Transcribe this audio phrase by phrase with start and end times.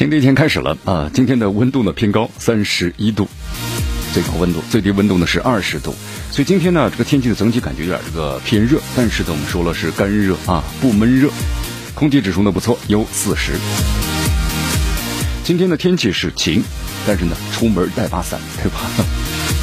[0.00, 1.10] 新的一天开始了啊！
[1.12, 3.28] 今天的温度呢偏高，三十一度，
[4.14, 5.94] 最高温度，最低温度呢是二十度。
[6.30, 11.28] 所以今天呢，这个天气的整体感觉有点这个偏热，但是呢，我们说了是干热啊，不闷热。
[11.94, 13.52] 空气指数呢不错，有四十。
[15.44, 16.62] 今天的天气是晴，
[17.06, 18.80] 但是呢，出门带把伞，对吧？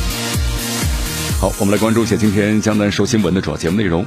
[1.42, 4.06] 好，我们来关注一下今天江南说新闻的主要节目内容。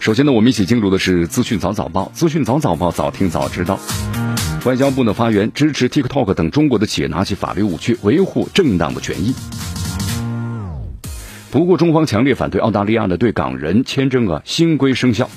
[0.00, 3.78] 首先呢，我们一起进入的是资讯早早报，资讯早早报，早听早知道。
[4.64, 9.34] 外交部呢发言支持 TikTok 等中国的企业拿起法律武器维护正当的权益。
[11.50, 15.30] 不过，中方强烈反对澳大利亚呢对港人签证啊新规生效。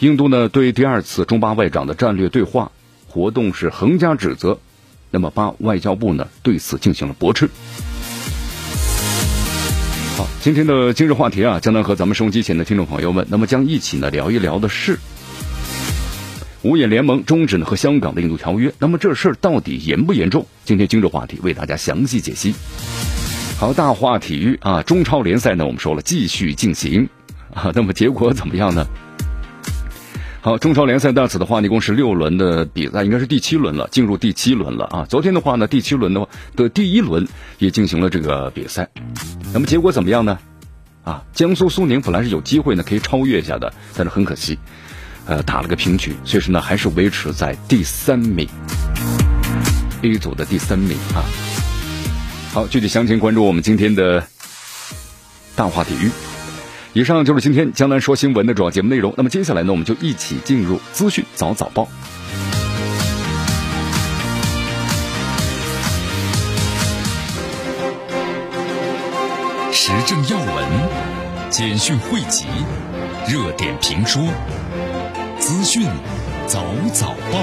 [0.00, 2.72] 印度呢对第二次中巴外长的战略对话
[3.06, 4.58] 活动是横加指责，
[5.12, 7.48] 那么巴外交部呢对此进行了驳斥。
[10.16, 14.98] 好，今天的今日话题啊，将能和咱们收音机前的听众朋友们，那么将一起呢聊一聊的是。
[16.64, 20.46] 五眼联盟终止了和香港的印度条约，那么这事儿到底严不严重？
[20.64, 22.54] 今天今日话题为大家详细解析。
[23.58, 27.06] 好，大话体育啊，中超联赛呢，我们说了继续进行
[27.52, 28.86] 啊，那么结果怎么样呢？
[30.40, 35.06] 好，中超联赛到此的话，一共是六轮的比赛，应该是第七轮了，进入第七轮了啊。
[35.06, 37.28] 昨天的话呢，第七轮的话的第一轮
[37.58, 38.88] 也进行了这个比赛，
[39.52, 40.38] 那么结果怎么样呢？
[41.04, 44.58] 啊，江苏苏宁本来是有机会呢可以超越一下的，但是很可惜。
[45.26, 48.46] 呃，打了个平局，所以说呢，还是维持在第三名
[50.02, 51.24] ，A 组的第三名啊。
[52.52, 54.22] 好，具体详情关注我们今天的
[55.56, 56.10] 大话体育。
[56.92, 59.14] 以上就是今天江南说新闻的主要节目内容。
[59.16, 61.88] 那么接下来呢，我们就一起进入资讯早早报，
[69.72, 70.68] 时政要闻、
[71.50, 72.44] 简讯汇集、
[73.26, 74.22] 热点评说。
[75.46, 75.86] 资讯
[76.46, 77.38] 早早报，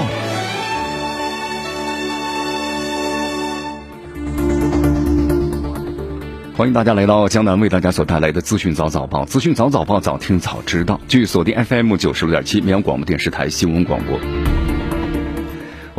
[6.56, 9.24] 欢迎大家来到江南为大家所带来的资讯早早报。
[9.24, 11.00] 资讯早早报，早听早知道。
[11.06, 14.18] 据锁定 FM 九十六点七绵阳广播电视台新闻广播。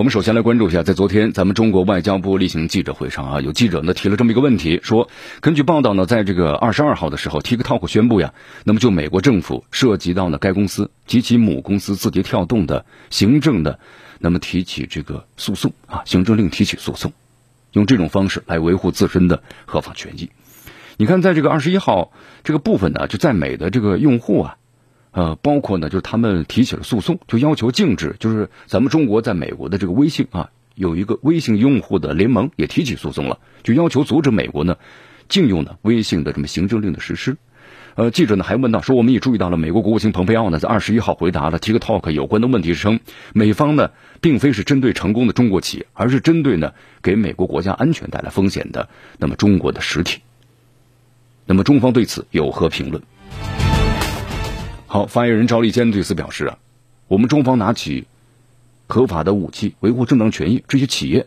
[0.04, 5.08] 我们首先来关注一下，在昨天咱们中国外交部例行记者会上啊，有记者呢提了这么一个问题，说
[5.40, 8.34] 根据报道呢，在这个二十二号的时候，TikTok 宣布呀，
[8.66, 13.80] 那么就美国政府涉及到呢该公司及其母公司字节跳动的行政的，
[14.20, 17.14] 那么提起这个诉讼啊，行政令提起诉讼，
[17.72, 20.30] 用这种方式来维护自身的合法权益。
[20.98, 22.12] 你看，在这个二十一号
[22.44, 24.58] 这个部分呢，就在美的这个用户啊。
[25.14, 34.78] 呃，包括呢，就是他们提起了诉讼，就要求禁止，就是咱们中国在美国的这个微信啊，有一个微信用户的联盟也提起诉讼了，就要求阻止美国呢
[35.30, 37.38] 禁用呢微信的这么行政令的实施。
[37.96, 43.00] 呃，记者呢还问到说，我们也注意到了，美国国务卿蓬佩奥呢在二十一号回答了 TikTok 有关的问题，称
[43.34, 50.22] 美方呢并非是针对成功的中国企业，而是针对呢给美国国家安全带来风险的那么中国的实体。
[51.46, 53.04] 那么中方对此有何评论？
[54.94, 56.60] 好，发言人赵立坚对此表示啊，
[57.08, 58.06] 我们中方拿起
[58.86, 61.26] 合法的武器维护正当权益，这些企业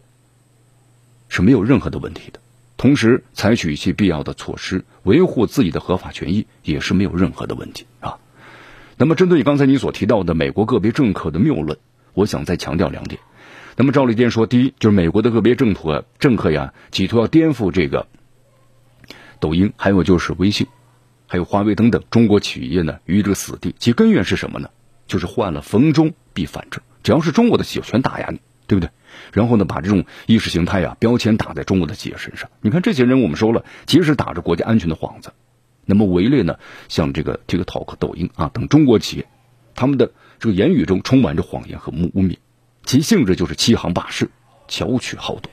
[1.29, 2.39] 是没有任何的问题的。
[2.77, 8.19] 同时，采取一些必要的措施维护自己的合法权益，也是没有任何的问题啊。
[8.97, 11.77] 那么，针对刚才你所提到的美国个别政客的谬论，
[12.15, 13.21] 我想再强调两点。
[13.75, 18.07] 那么，赵立坚说，第一，就是美国的个别政客政客呀，企图要颠覆这个
[19.41, 20.69] 抖音，还有就是微信。
[21.27, 24.71] 还有华为等等中国企业呢，于这个死地，其根源是什么呢？
[25.07, 28.91] 就是换了逢中必反制，只要是中国的企业，全打压你，对不对？
[29.33, 32.51] 然后呢，把这种意识形态啊标签打在中国的企业身上。
[32.61, 35.33] 你看这些人，我们说了，其实打着国家安全的幌子，
[35.85, 36.59] 那么围猎呢，
[36.89, 39.27] 像这个 TikTok、抖音啊等中国企业，
[39.75, 42.37] 他们的这个言语中充满着谎言和污蔑，
[42.85, 44.31] 其性质就是欺行霸市、
[44.69, 45.51] 巧取豪夺。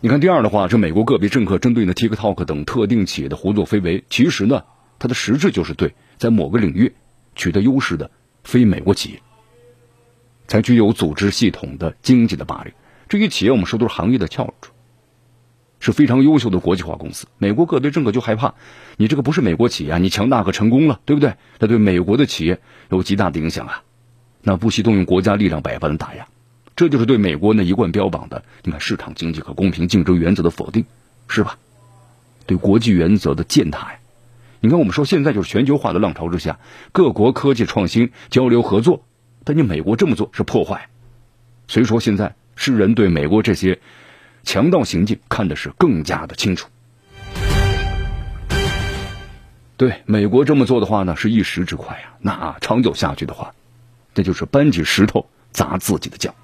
[0.00, 4.64] 你看第二的话，这美国个别政客针对呢 TikTok 等特定企业的胡作非为，其实呢，
[4.98, 6.94] 它的实质就是对在某个领域
[7.34, 8.10] 取得优势的
[8.44, 9.22] 非美国企业，
[10.46, 12.72] 才具有组织系统的经济的霸凌。
[13.08, 14.72] 这些企业我们说都是行业的翘楚，
[15.80, 17.26] 是非常优秀的国际化公司。
[17.38, 18.54] 美国个别政客就害怕，
[18.96, 21.34] 你这个不是美国企业啊，你强大和成功了，对不对？
[21.58, 22.60] 那对美国的企业
[22.90, 23.82] 有极大的影响啊，
[24.42, 26.28] 那不惜动用国家力量百般的打压，
[26.80, 30.86] 这就是对美国呢一贯标榜的，你看市场经济和公平竞争原则的否定，
[31.28, 31.58] 是吧？
[32.46, 33.98] 对国际原则的践踏呀。
[34.60, 36.58] 你看，我们说现在就是全球化的浪潮之下，
[36.92, 39.04] 各国科技创新交流合作，
[39.44, 40.88] 但你美国这么做是破坏，
[41.68, 43.78] 所以说现在世人对美国这些
[44.42, 46.70] 强盗行径看的是更加的清楚。
[49.76, 53.52] 对美国这么做的话呢，是一时之快呀，那长久下去的话，
[54.14, 56.34] 那就是搬起石头砸自己的脚。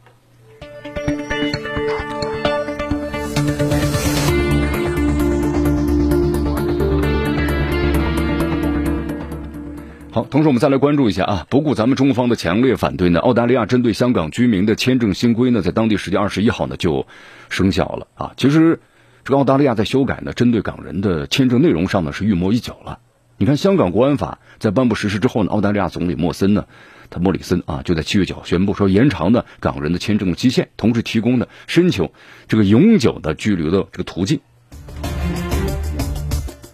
[10.17, 17.07] 好，同时我们再来关注一下啊，不顾咱们中方的强烈反对呢，澳大利亚针对香港居民的签证新规呢，在当地时间二十一号呢就
[17.51, 18.33] 生效了啊。
[18.39, 18.81] 其实
[19.25, 22.99] 这个澳大利亚在修改呢，针对港人的签证内容上呢是预谋已久了。
[23.37, 26.65] 你看，香港国安法在颁布实施之后呢，澳大利亚总理莫森呢，
[27.11, 32.09] 他莫里森啊，就在七月九号宣布说延长呢港人的签证期限，同时提供呢申请
[32.49, 34.41] 这个永久的居留的这个途径，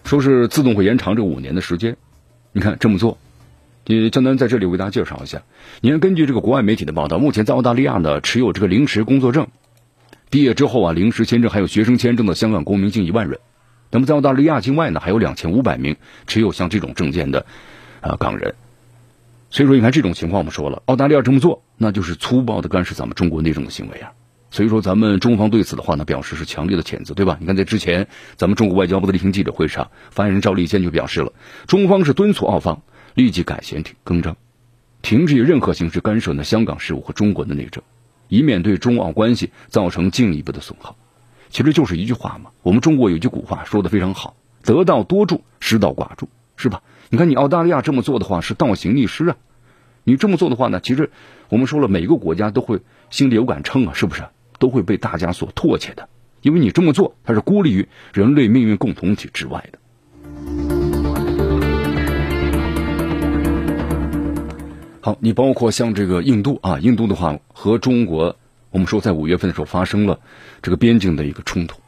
[0.05, 1.97] 说是自动会延长这五年的时间。
[2.53, 3.19] 你看这么做。
[4.11, 5.43] 江南在这里为大家介绍一下，
[5.81, 9.49] 你看，根据这个国外媒体的报道，目前在澳大利亚呢持有这个临时工作证、
[10.31, 13.39] 毕业之后啊临时签证还有学生签证的香港公民近一万人。
[13.91, 15.97] 那么在澳大利亚境外呢还有两千五百名
[16.27, 17.44] 持有像这种证件的
[18.00, 18.55] 啊港人。
[19.50, 24.12] 所以说，你看这种情况，我们说了，澳大利亚这么做，那就是粗暴的干涉咱们中国内政的行为啊。
[24.50, 27.37] 所以说，咱们中方对此的话呢表示是强烈的谴责，对吧？
[27.41, 28.06] 你看在之前
[28.37, 31.33] 咱们中国外交部的例行记者会上，发言人赵立坚就表示了，
[31.67, 32.83] 中方是敦促澳方。
[33.14, 34.37] 立即改弦更张，
[35.03, 37.82] 停止以任何形式干涉呢香港事务和中国的内政，
[38.29, 40.97] 以免对中澳关系造成进一步的损耗。
[41.50, 46.82] 其实就是一句话嘛，我们中国有句古话说的非常好：“得道多助，失道寡助”，是吧？
[47.11, 49.37] 你看你澳大利亚这么做的话，是倒行逆施啊！
[50.05, 51.11] 你这么做的话呢，其实
[51.50, 52.81] 我们说了，每个国家都会
[53.11, 54.25] 心里有杆秤啊，是不是？
[54.58, 56.08] 都会被大家所唾弃的，
[56.41, 59.79] 因为你这么做，它是孤立于人类命运共同体之外的。
[65.04, 68.37] 好，你包括像这个印度啊，印度的话和中国，
[68.70, 70.20] 我们说在五月份的时候发生了
[70.62, 71.81] 这个边境的一个冲突，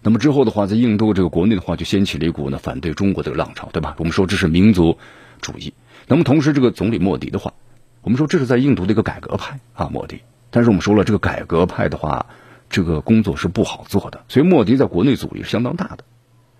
[0.00, 3.94] 那么之后的话，在印度这个国内的话就掀起了一股呢反对中国的浪潮，对吧？
[3.98, 4.96] 我们说这是民族
[5.42, 5.74] 主义。
[6.06, 7.52] 那么同时，这个总理莫迪的话，
[8.00, 10.22] 我们说这是在印度的一个改革派啊，莫迪。
[10.48, 12.24] 但是我们说了，这个改革派的话，
[12.70, 16.04] 这个工作是不好做的，所以莫迪在国内阻力是相当大的。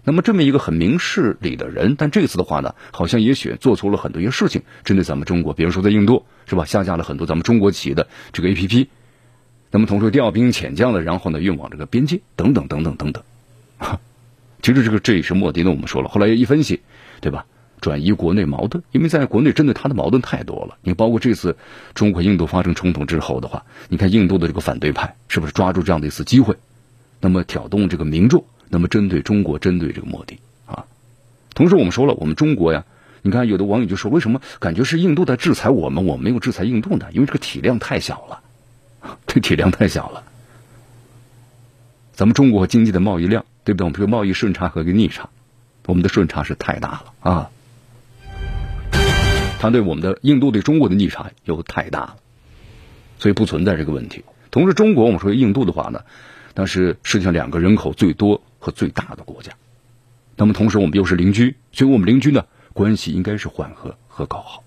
[0.07, 8.89] 那么这么一个很明事理的人，但这次的话呢，好像也许做出了很多一些事情，针对咱们中国，比如说在印度是吧，下架了很多咱们中国企业的这个 A P P，
[9.73, 13.25] 那么同时调兵遣将的，然后呢运往这个边界等等等等等等。
[14.63, 16.81] 其实这个这也是莫迪呢，我们说了，后来一分析，
[17.21, 17.45] 对吧？
[17.81, 20.79] 转移国内矛盾，因为在国内针对他的矛盾太多了。
[20.83, 21.57] 你包括这次
[21.95, 26.57] 中国印度发生冲突之后的话，你看印度的这个反对派是不是抓住这样的一次机会，
[27.21, 28.45] 那么挑动这个民众？
[28.69, 30.87] 那么，针对中国，针对这个莫迪啊，
[31.55, 32.85] 同时我们说了，我们中国呀，
[33.23, 37.07] 你看有的网友就说，为什么感觉是印度在制裁我们，我们没有制裁印度呢？
[37.13, 38.41] 因为这个体量太小了，
[39.27, 40.25] 这体量太小了。
[42.13, 43.85] 咱们中国经济的贸易量，对不对？
[43.85, 45.29] 我们这个贸易顺差和一个逆差，
[45.87, 47.51] 我们的顺差是太大了啊。
[49.59, 52.17] 他对我们的印度对中国的逆差又太大了，
[53.19, 54.25] 所以不存在这个问题。
[54.51, 56.03] 同时，中国我们说印度的话呢，
[56.55, 58.43] 但是世界上两个人口最多。
[58.67, 59.53] 和最大的国家，
[60.35, 64.65] 那么同时我们又是邻居，所以我们邻居呢关系应该是缓和和搞好。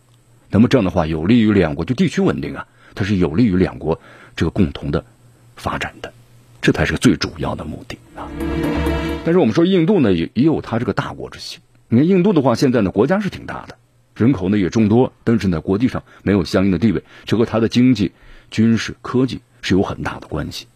[0.49, 2.65] 那么这样的话有利于两国就地区稳定啊，
[2.95, 3.99] 它是有利于两国
[4.37, 5.03] 这个共同的
[5.57, 6.13] 发展的，
[6.61, 8.29] 这才是最主要的目的啊。
[9.25, 11.59] 但是我们说印度呢也也有它这个大国之心。
[11.89, 13.75] 你看印度的话，现在呢国家是挺大的，
[14.15, 18.13] 人口呢也众多，但是呢国际上没有相应的地位，这和它的经济、
[18.49, 20.67] 军事、科技是有很大的关系。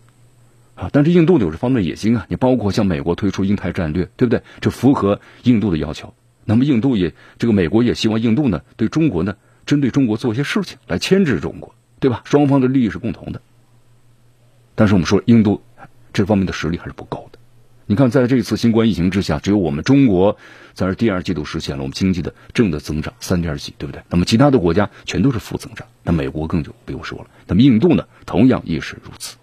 [0.75, 4.41] 啊，但是印度有这方面的野心啊，你包括像美国推出印太战略，对不对？
[4.59, 6.13] 这符合印度的要求。
[6.45, 12.21] 那么印度也，这个美国也希望印度呢，对中国呢，针对中国做一些事情来牵制中国，对吧？
[12.25, 13.41] 双方的利益是共同的。
[14.75, 15.61] 但是我们说，印度
[16.11, 17.39] 这方面的实力还是不够的。
[17.85, 20.35] 你看，在这次新冠疫情之下，只有我们中国
[20.73, 24.01] 在第二季度实现了我们经济的正的增长，三点几，对不对？
[24.09, 27.27] 那么其他的国家全都是负增长，那美国更就不用说了。
[27.45, 29.37] 那么印度呢，同样亦是如此。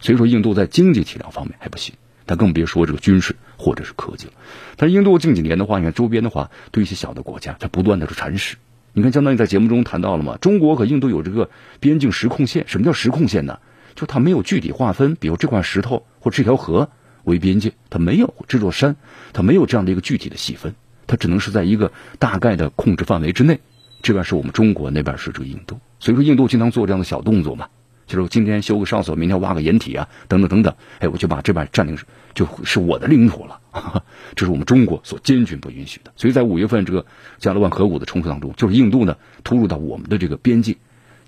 [0.00, 4.32] 所以说，印度在经济体量方面还不行，但更别说这个军事或者是科技了。
[4.76, 8.56] 但是印度近几年的话，你看周边的话，对一些小的国家它不断的是蚕食。
[8.92, 11.50] 你看，相当于在节目中谈到了嘛，中国和印度有这个
[11.80, 12.64] 边境实控线。
[12.66, 13.58] 什么叫实控线呢？
[13.94, 16.90] 就它没有具体划分，比如这块石头或这条河，
[17.24, 18.96] 为边界，它没有这座山，
[19.32, 20.74] 它没有这样的一个具体的细分，
[21.06, 23.60] 它只能是在一个大概的控制范围之内。
[24.02, 27.68] 这边是我们中国，那边是这个印度，所以说印度经常做这样的小动作嘛，
[28.06, 31.98] 就是我今天修个哨所，明天挖个掩体啊，等等等等，哎，我就把这边占领
[32.34, 33.60] 就是我的领土了，
[34.36, 36.12] 这是我们中国所坚决不允许的。
[36.16, 37.04] 所以在五月份这个
[37.38, 40.76] 加勒万河谷的冲突当中，就是印度呢突入到我们的这个边境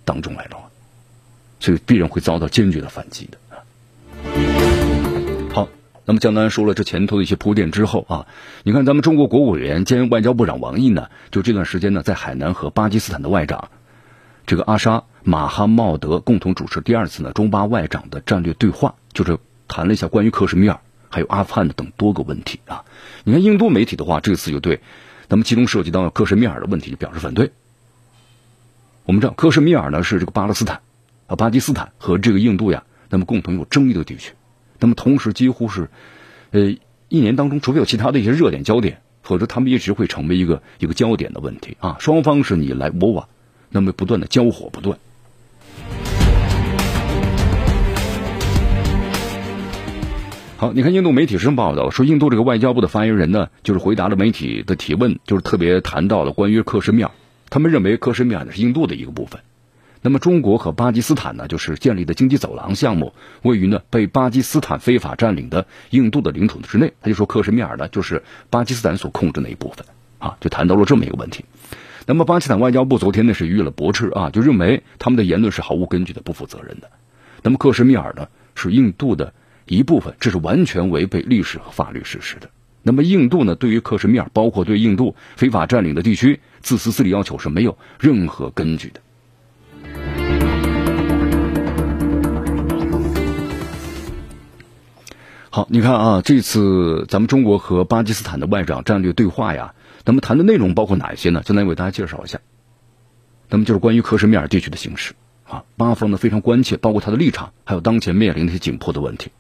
[0.04, 0.56] 当中来了，
[1.60, 3.38] 所以必然会遭到坚决的反击的。
[5.52, 5.68] 好，
[6.04, 8.26] 那么江南说了这前头的一些铺垫之后啊，
[8.62, 13.70] 你看咱们中国国务委员兼外交部长王毅呢，就这段时间呢在海南和巴基斯坦的外长
[14.48, 19.38] 这个阿沙马哈茂德共同主持第二次呢中巴外长的战略对话，就是
[19.68, 20.80] 谈了一下关于克什米尔。
[21.10, 22.84] 还有阿富汗的等多个问题啊！
[23.24, 24.80] 你看印度媒体的话，这次就对，
[25.28, 27.50] 那么其中涉及到克什米尔的问题就表示反对。
[29.04, 30.80] 我们知道克什米尔呢是这个巴勒斯坦
[31.26, 34.32] 啊巴基斯坦和这个印度呀，那么共同有争议的地区。
[34.78, 35.90] 那么同时几乎是，
[36.52, 36.74] 呃，
[37.10, 41.96] 一年当中除非有其他的一些热点焦点，否则他们一直会成为一个一个焦点的问题啊。
[42.00, 43.28] 双方是你来我往，
[43.70, 44.98] 那么不断的交火不断。
[50.56, 57.12] 好，你看印度媒体是报道说，印度这个外交部的发言人呢，就是回答了媒体的提问，就是特别谈到了关于克什米尔，
[57.48, 59.40] 他们认为克什米尔呢是印度的一个部分。
[60.02, 66.92] 那么中国和巴基斯坦呢，就是建立的经济走廊项目，位于呢被巴基斯坦非法占领的印度的领土之内。
[67.02, 69.86] 他就说克什米尔呢就是巴基斯坦所控制那一部分
[70.18, 71.44] 啊，就谈到了这么一个问题。
[72.08, 76.90] 那么巴基斯坦外交部昨天呢是予以了驳斥啊，就认为他们的言论是毫无根据的、不负责任的。
[77.42, 79.34] 那么克什米尔呢是印度的。
[79.66, 82.48] 一部分，这是完全违背历史和法律事实的。
[82.82, 83.54] 那么，印度呢？
[83.54, 89.00] 对于克什米尔，包括对印度非法占领的地区，自私自利要求是没有任何根据的。
[95.50, 99.74] 好，你看啊，这次咱们中国和巴基斯坦的外长战略对话呀，
[100.08, 101.42] 那么谈的内容包括哪一些呢？
[101.44, 102.40] 现在为大家介绍一下。
[103.50, 105.12] 那么就是关于克什米尔地区的形势
[105.46, 109.32] 啊，巴方呢非常关切，包括他的立场，还有当前面临的一些紧迫的问题。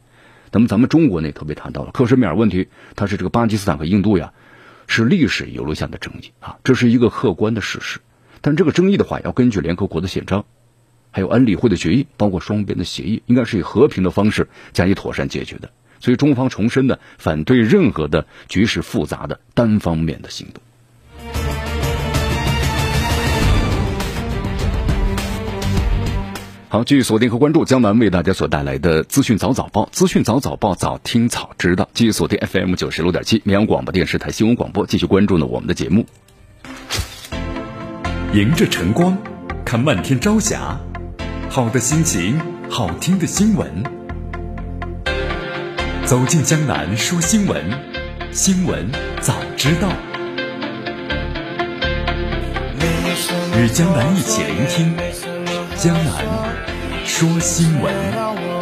[0.52, 4.34] 那么咱们中国呢特别谈到了克什米尔问题，它是这个巴基斯坦和印度呀，
[4.86, 8.00] 是历史遗留下的争议啊，这是一个客观的事实。
[8.42, 10.44] 但这个争议的话，要根据联合国的宪章，
[11.12, 15.70] 还有安理会的决议，包括双边的协议，应该是以和平的方式加以妥善解决的。
[16.00, 20.62] 所以中方重申的反对任何的局势复杂的单方面的行动。
[26.70, 31.88] 好，继续锁定和关注江南为大家所带来的资讯早早报，资讯早早报，早听早知道。
[31.94, 36.04] 继续锁定 FM 九十六点七绵阳广播电视台新闻广播，继续关注呢我们的节目。
[38.34, 39.16] 迎着晨光，
[39.64, 40.78] 看漫天朝霞，
[41.48, 42.38] 好的心情，
[42.68, 43.97] 好听的新闻。
[46.08, 47.62] 走进江南说新闻，
[48.32, 49.90] 新闻早知道。
[53.54, 54.96] 与江南一起聆听
[55.76, 56.24] 江南。
[57.04, 58.57] 说新闻。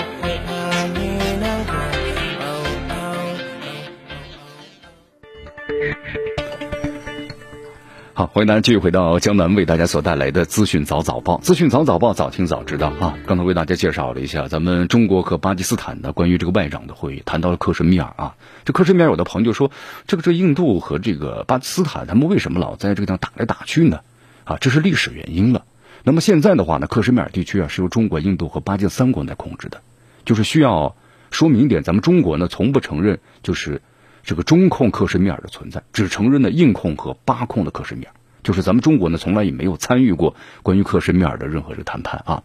[8.16, 13.18] 好，欢迎大家继续回到江南为大家所带来的资讯早早报，资讯早早报，早听早知道啊！
[13.26, 18.34] 刚才为大家介绍了一下咱们中国和巴基斯坦的关于这个外长的会议，谈到了克什米尔啊。
[18.64, 19.70] 这克什米尔，有的朋友就说，
[20.06, 24.00] 这个这印度和这个巴基斯坦，他们为什么老在这个地方打来打去呢？
[24.44, 25.66] 啊，这是历史原因了。
[26.02, 29.82] 那么现在的话呢，克什米尔地区啊是由中国、印度和巴基斯坦三国来控制的，
[30.24, 30.96] 就是需要
[31.30, 33.82] 说明一点，咱们中国呢从不承认就是
[34.26, 42.42] 这个中控克什米尔的存在，只承认呢硬控和巴控的克什米尔，就是咱们中国呢从来也没有参与过关于克什米尔的任何这个谈判啊。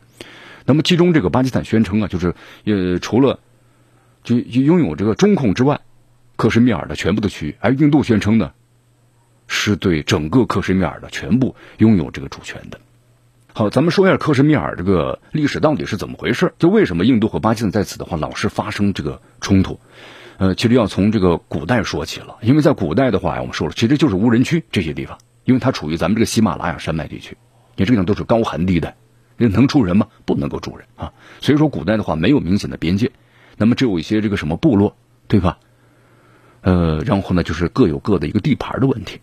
[0.63, 2.35] 那么其中这个巴基斯坦宣称啊，就是
[2.65, 3.39] 呃除了
[4.23, 5.81] 就拥有这个中控之外，
[6.35, 8.51] 克什米尔的全部的区域，而印度宣称呢
[9.47, 12.79] 是对整个克什米尔的全部拥有这个主权的。
[13.53, 16.53] 好，咱们说一下克什米尔这个历史到底是怎么回事？
[16.59, 19.79] 就为什么印度和巴基斯坦在此的话老是发生这个冲突？
[20.41, 27.37] 呃，其实要从这个古代说起了，因为在古代的话，我们说了，其实就是无人区这些地方，因为它处于咱们这个喜马拉雅山脉地区，
[27.75, 28.95] 你这个地方都是高寒地带，
[29.37, 30.07] 能住人吗？
[30.25, 31.13] 不能够住人啊。
[31.41, 33.11] 所以说古代的话没有明显的边界，
[33.55, 34.95] 那么只有一些这个什么部落，
[35.27, 35.59] 对吧？
[36.61, 39.21] 呃，然后呢，就是各有各的一个地盘的问题。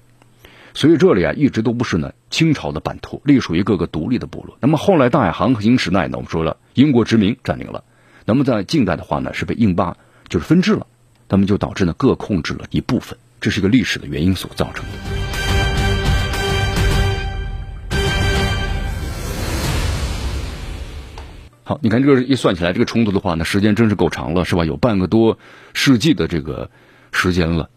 [0.72, 4.56] 所以这里啊，一直都不是呢清朝的版图，隶属于各个独立的部落。
[4.60, 7.82] 那么后来大海航行时代呢，我们说了英国殖民占领了，
[8.24, 9.96] 那么在近代的话呢，是被印巴
[10.28, 10.86] 就是分治了，
[11.28, 14.92] 那么就导致呢各控制了一部分，这是一个历史的原因所造成的。
[21.64, 24.64] 好，你看这个一算起来，这个冲突的话，呢时间真是够长了，是吧？
[24.64, 25.38] 有半个多
[25.74, 26.70] 世纪的这个
[27.12, 27.68] 时间了，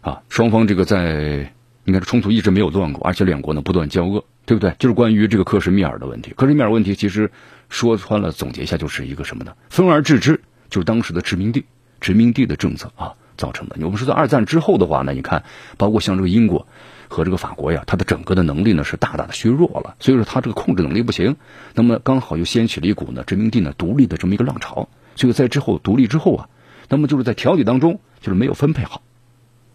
[0.00, 1.52] 啊，双方这个在，
[1.84, 4.74] 你看这冲突一直没有断过，而且两国呢不断交恶，对不对？
[4.78, 6.32] 就是关于这个克什米尔的问题。
[6.34, 7.30] 克什米尔问题其实
[7.68, 9.52] 说穿了，总结一下就是一个什么呢？
[9.68, 10.40] 分而治之，
[10.70, 11.66] 就是当时的殖民地，
[12.00, 13.76] 殖民地的政策啊造成的。
[13.80, 15.44] 我们说在二战之后的话呢，你看，
[15.76, 16.66] 包括像这个英国。
[17.10, 21.36] 和这个法国呀，它的整个的能力呢是大大的削弱了，所以说它这个控制能力不行。
[21.72, 24.90] 那么刚好又掀起了一股呢殖民地呢独立的这么一个浪潮。
[25.16, 26.48] 所以在之后独立之后啊，
[26.90, 29.00] 那么就是在调解当中就是没有分配好。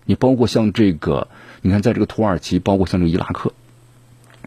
[0.06, 1.28] 你包括像这个，
[1.64, 3.52] 你看在这个土耳其，包括像这个伊拉克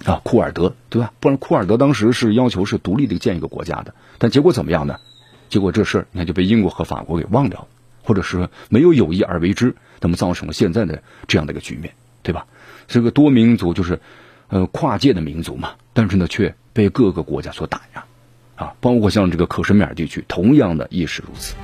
[0.05, 1.13] 啊，库尔德对吧？
[1.19, 5.01] 不然库尔德当时是要求是独立的建一个国家的，但结果怎么样呢？
[5.49, 7.69] 结果这事儿你看就被英国和法国给忘掉了，
[8.03, 12.47] 或者是没有有意而为之，那么造成了现在的这样的一个局面，对吧？
[12.89, 14.01] 这个多民族，就是，
[14.49, 15.73] 呃，跨界的民族嘛。
[15.93, 18.05] 但是呢，却被各个国家所打压，
[18.55, 21.55] 啊，包括像这个克什米尔地区，同样的亦是如此。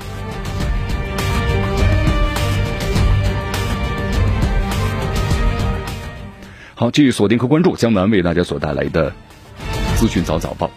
[6.74, 9.12] 好，继续锁定和关注江南为大家所带来的
[9.94, 10.68] 资讯早早报。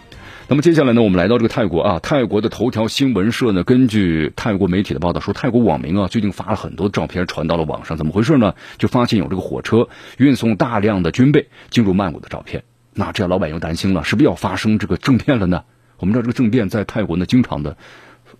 [0.48, 8.54] 那么接下来呢，我们来到这个泰国啊，泰国的头条新闻社呢，根据泰国媒体的报道说，泰国网民啊最近发了很多照片传到了网上，怎么回事呢？
[8.78, 9.88] 就发现有这个火车
[10.18, 12.62] 运送大量的军备进入曼谷的照片，
[12.94, 15.64] 那这样老百姓担心了，是不是要发生这个政变了呢？
[15.98, 17.76] 我们知道这个政变在泰国呢，经常的，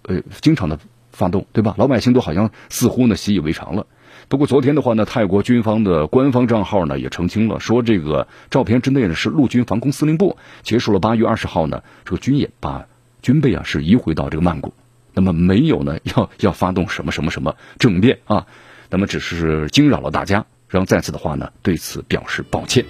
[0.02, 0.78] 呃，经常的
[1.10, 1.74] 发动，对吧？
[1.76, 3.84] 老百姓都好像似乎呢习以为常了。
[4.28, 12.86] 不过昨天的话呢，泰国军方的官方账号呢也澄清了，说这个照片之内呢是陆军防空司令部结束了八月二十号呢这个军演，把
[13.22, 14.74] 军备啊是移回到这个曼谷，
[15.14, 18.46] 那么没有呢要要发动什么什么什么政变啊，
[18.90, 22.84] 那么只是惊扰了大家，然后再次的话呢对此表示抱歉。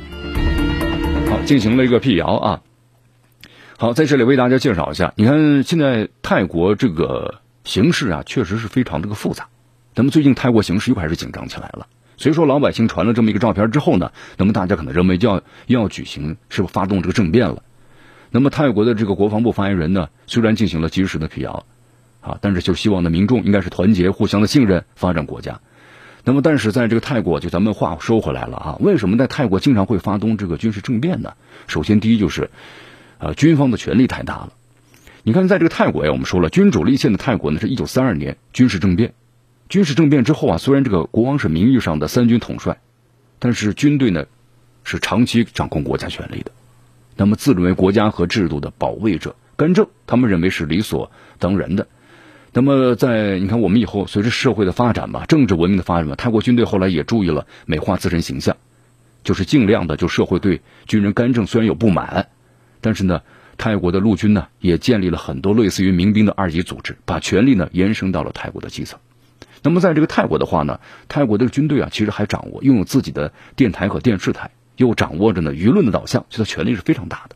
[1.29, 2.61] 好，进行了一个辟谣啊。
[3.77, 9.49] 好，在这里为大家介绍一下，你看现在泰国这个形势啊确实是非常这个复杂。
[9.97, 11.87] 那么最近泰国形势又开始紧张起来了，
[12.19, 17.63] 所以说老百姓传了这么一个照片之后呢，那么大家可能认为就要要举行是不发动这个政变了。
[18.31, 21.65] 那么泰国的这个国防部发言人呢，虽然进行了及时的辟谣，
[22.21, 25.61] 啊，但是就希望呢民众应该是团结、互相的信任、发展国家。
[26.25, 31.33] 那么但是在这个泰国，就咱们话说回来了啊，为什么在泰国经常会发动这个军事政变呢？
[31.69, 32.51] 首先第一就是，
[33.17, 34.53] 呃，军方的权力太大了。
[35.23, 39.15] 你看在这个泰国呀，我们说了，君主立宪的泰国呢，是一九三二年军事政变。
[39.69, 42.79] 军事政变之后啊，虽然这个国王是名义上的三军统帅，
[43.39, 44.27] 但是军队呢
[44.85, 46.53] 是长期掌控国家权力的。
[47.17, 51.89] 那么自认为国家和制度的保卫者，干政，他们认为是理所当然的。
[52.53, 58.57] 那么在你看，我们以后随着社会的发展嘛，政治文明的发展嘛，泰国军队后来也注意了美化自身形象，
[59.25, 62.29] 就是尽量的就社会对军人干政虽然有不满，
[62.81, 63.23] 但是呢，
[63.59, 69.01] 泰国的陆军呢也建立了很多类似于民兵的二级组织，把权力呢延伸到了泰国的基层。
[69.67, 77.35] 那么在这个泰国的话呢，泰国这个军队啊，其实还掌握拥有自己的电台和电视台，又掌握着呢舆论的导向，所以它权力是非常大的。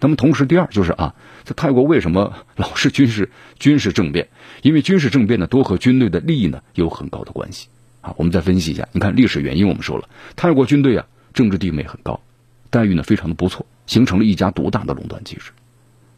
[0.00, 4.28] 那么同时，第二就是啊，在泰国为什么老是军事军事政变？
[4.60, 7.68] 因为军事政变呢，多和军队的利益呢有很高的关系
[8.02, 8.12] 啊。
[8.18, 12.20] 我们再分析一下，你看历史原因，我们说了，泰国军队啊，政治地位很高，
[12.68, 15.52] 待遇呢非常的不错，形成了一家独大的垄断机制。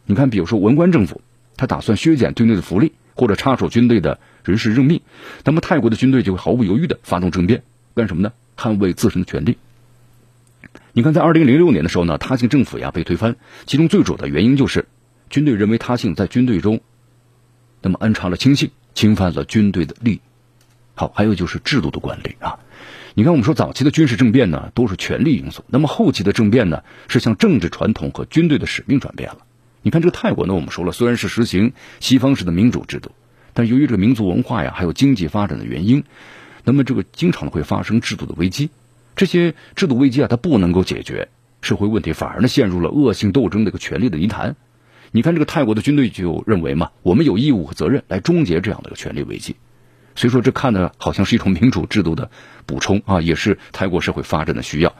[0.05, 1.21] 你看，比如说文官政府，
[1.55, 4.19] 他打算削减军队的福利，或者插手军队的。
[4.45, 4.99] 人事任命，
[5.45, 7.63] 那么泰国的军队就会毫不犹豫的发动政变，
[7.95, 8.33] 干什么呢？
[8.57, 9.57] 捍卫自身的权利。
[10.91, 14.89] 你看，在二零零六年的时候呢，他信政府呀被推翻，其中最主要的原因就是
[15.29, 16.81] 军队认为他信在军队中，
[17.81, 20.21] 那么安插了亲信，侵犯了军队的利益。
[20.93, 22.59] 好，还有就是制度的管理啊。
[23.13, 29.37] 你看，我们说早期的军事政变呢都是权力因素，那么后期的政变呢是向政治传统和军队的使命转变了。
[29.83, 33.11] 你看这个泰国呢，我们说了，虽然是实行西方式的民主制度。
[33.53, 36.05] 但由于这个民族文化呀，还有经济发展的原因，
[36.63, 38.71] 那么这个经常会发生制度的危机。
[39.15, 41.29] 这些制度危机啊，它不能够解决
[41.61, 44.55] 社会问题，反而呢陷入了恶性斗争的一个权力的泥潭。
[45.11, 49.55] 你看这个泰国的军队就认为嘛，我们有义务和责任来终结这样的一个权力危机。
[50.15, 52.31] 所以说，这看的好像是一种民主制度的
[52.65, 54.95] 补充啊，也是泰国社会发展的需要。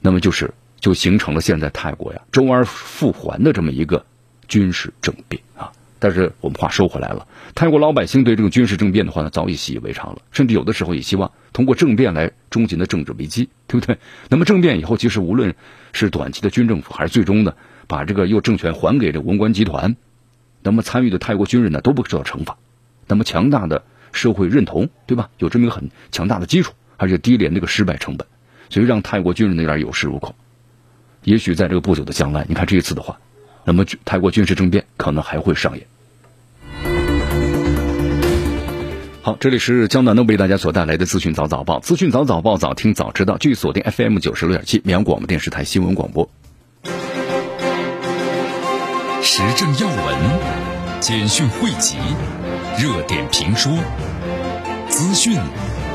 [0.00, 4.04] 那么就是就形成了现在泰国呀周而复还的这么一个
[4.48, 5.72] 军事政变啊。
[5.98, 13.96] 但是我们话说回来了，泰国老百姓对这个军事政变的话呢，早已习以为常了，甚至有的时候也希望通过政变来终结的政治危机，对不对？
[14.28, 15.54] 那么政变以后，其实无论
[15.94, 19.96] 是短期的军政府，还是最终的把这个又政权还给这文官集团，
[20.62, 22.58] 那么参与的泰国军人呢，都不受到惩罚。
[23.06, 25.30] 那么强大的社会认同，对吧？
[25.38, 28.28] 有这么一个很强大的基础，而且低廉这个失败成本，
[28.68, 30.34] 所以让泰国军人有点有恃无恐。
[31.26, 33.18] 也许在这个不久的将来，你看这一次的话。
[33.64, 35.84] 那么泰国军事政变可能还会上演。
[39.22, 46.30] 好，这里是江南呢为大家所带来的资讯早早报，资讯早早报，早听早知道，据锁定 FM 九十六点七绵阳广播电视台新闻广播。
[49.20, 51.96] 时政要闻、简讯汇集、
[52.78, 53.76] 热点评说、
[54.88, 55.36] 资讯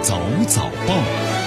[0.02, 1.41] 早早报。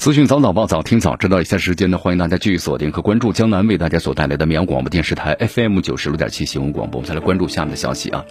[0.00, 1.42] 资讯早早报，早听早知道。
[1.42, 7.00] 一下时间呢，欢迎大家继续锁定和关注江南为大家所带来的绵阳广播电视台 FM 九十六点七新闻广播。
[7.00, 8.24] 我们再来关注下面的消息啊。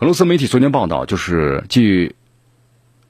[0.00, 2.14] 俄罗斯媒体昨天报道，就是继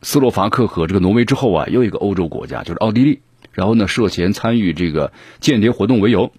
[0.02, 6.30] 斯洛伐克和这个挪威之后啊，又一个欧洲国家就是奥地利，然后呢涉嫌参与这个间谍活动为由，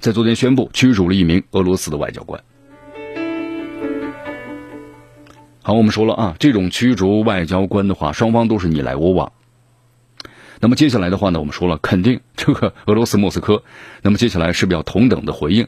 [0.00, 2.42] 在昨天宣布驱逐了一名俄罗斯的外交官。
[5.62, 9.32] 好，我们说了啊，这种驱逐外交官的话，双方都是你来我往。
[10.62, 13.64] 那么接下来的话呢，我们说了，肯定这个俄罗斯莫斯科，
[14.00, 15.66] 那么接下来是不是要同等的回应？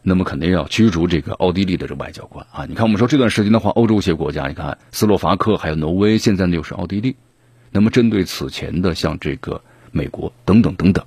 [0.00, 2.64] 那么肯定要驱逐这个奥地利的这外交官啊！
[2.64, 7.16] 你看，我们说这段时间的话，欧洲一些国家，你看斯洛伐克还有挪威，现在呢又是奥地利。
[7.72, 11.04] 那么针对此前的像这个美国等等等等，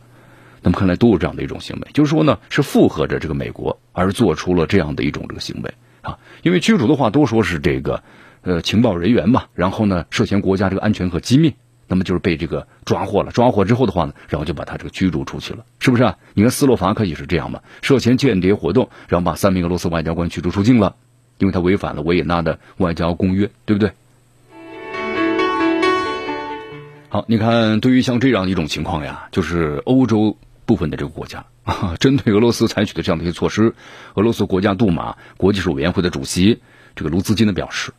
[0.62, 6.20] 那么看来都有这样的一种行为，就是说呢是附和着这个美国而做出了这样的一种这个行为啊！
[6.44, 8.04] 因为驱逐的话都说是这个
[8.41, 11.56] 呃情报人员嘛，然后呢涉嫌国家这个安全和机密。
[11.91, 16.17] 那么就是被这个抓获了，抓获之后的话呢，然后就把他这个驱逐出去了，是不是啊？
[16.36, 20.95] 你看斯洛伐克也是这样嘛，涉嫌间谍活动，然后把三名俄罗斯外交官驱逐出境了，
[21.38, 23.91] 因为他违反了维也纳的外交公约，对不对？
[27.10, 33.75] 好，你看，对于像这样一种情况呀，就是欧洲部分的这个国家啊， 针对俄罗斯采取的这样的一些措施，
[34.13, 36.62] 俄罗斯国家杜马国际事务委员会的主席
[36.95, 37.91] 这个卢兹金的表示。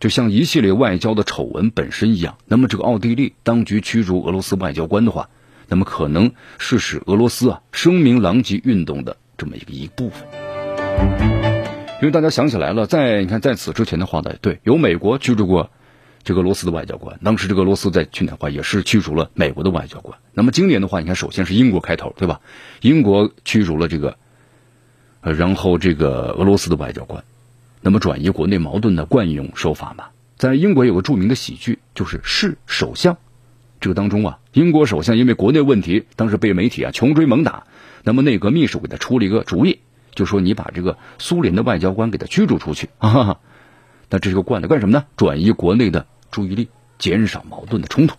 [0.00, 5.28] 就像一系列外交的丑闻本身一样，那么这个奥地利当局驱逐俄罗斯外交官的话，
[5.68, 10.26] 那么可能是使俄罗斯啊声名狼藉运动的这么一个一部分。
[12.00, 15.68] 因为大家想起来了，在你看在此之前的话呢，对，有美国驱逐过
[16.22, 20.16] 这个俄罗斯的外交官，当时这个俄罗斯在去年的话也是驱逐了美国的外交官。
[20.32, 22.40] 那么今年的话，你看首先是英国开头，对吧？
[22.82, 24.16] 英国驱逐了这个，
[25.22, 27.24] 呃，然后这个俄罗斯的外交官。
[27.80, 33.16] 那么转移国内矛盾的惯用手法嘛，在英国有个著名的喜剧，就是是首相。
[33.80, 37.64] 这个当中啊，英国首相因为国内问题，当时被媒体啊穷追猛打。
[38.02, 39.78] 那么内阁秘书给他出了一个主意，
[40.14, 42.88] 就说你把这个苏联的外交官给他驱逐出去。
[42.98, 43.38] 啊，
[44.10, 45.04] 那这是个惯的，干什么呢？
[45.16, 48.16] 转移国内的注意力，减少矛盾的冲突。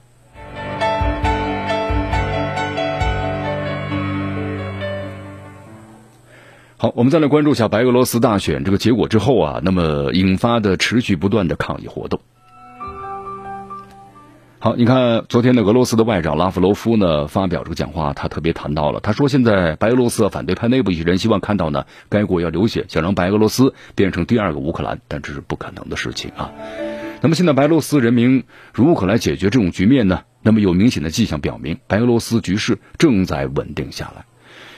[6.81, 12.21] 好，我们再来关注一下白俄罗斯大选这个结果之后啊，那么引发的持续不断的抗议活动。
[14.59, 26.49] 好，你看昨天的俄罗斯的外长拉夫罗夫呢发表这个讲话，他特别谈到了，他说现在白俄罗斯反对派内部一些人希望看到呢该国要流血，想让白俄罗斯变成第二个乌克兰，但这是不可能的事情啊。
[27.19, 30.21] 那么现在白俄罗斯人民如何来解决这种局面呢？
[30.41, 34.23] 那么有明显的迹象表明，白俄罗斯局势正在稳定下来。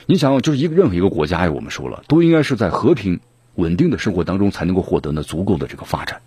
[0.06, 3.20] 你想，就是一个任何一个国家呀，我们说了，都应该是在和平
[3.54, 6.20] 稳定的生活当中才能够获得呢足够的这个发展，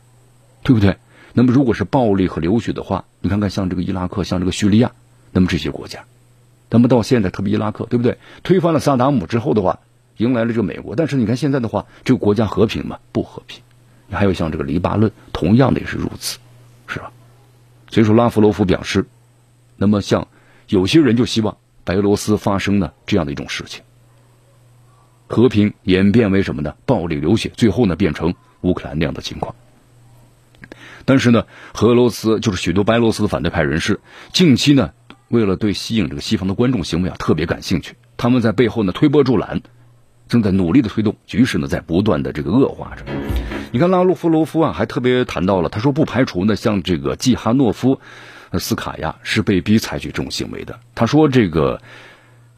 [0.63, 0.97] 对不对？
[1.33, 4.91] 那么如果是暴力和流血的话，你看看像这个伊拉克，像这个叙利亚，
[5.31, 6.05] 那么这些国家，
[6.69, 8.17] 那么到现在特别伊拉克，对不对？
[8.43, 9.79] 推翻了萨达姆之后的话，
[10.17, 12.99] 迎来了这个美国，但是你看现在的话，这个国家和平吗？
[13.11, 13.61] 不和平。
[14.09, 16.38] 还有像这个黎巴嫩，同样的也是如此，
[16.88, 17.11] 是吧？
[17.89, 19.05] 所以说拉夫罗夫表示，
[19.75, 20.27] 那么像
[20.69, 21.57] 有些人就希望。
[21.86, 23.84] 白俄罗斯发生的这样的一种事情，
[25.28, 26.76] 和平演变为什么呢？
[26.86, 29.56] 暴力流血，最后呢变成乌克兰那样的情况。
[31.06, 31.45] 但是呢，
[31.80, 34.00] 俄罗斯就是许多白俄罗斯的反对派人士，
[34.34, 34.91] 近期呢
[35.28, 39.62] 为了对吸引这个西方的观众行为啊特别感兴趣，他们在背后呢推波助澜，
[40.28, 43.04] 正在努力的推动局势呢在不断的这个恶化着。
[43.71, 48.02] 你看拉洛夫罗夫啊还特别谈到了，他说不排除呢像这个季哈诺夫。
[48.53, 50.79] 斯卡亚是被逼采取这种行为的。
[50.95, 51.81] 他说：“这个